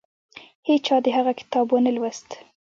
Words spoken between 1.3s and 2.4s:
کتاب ونه لوست.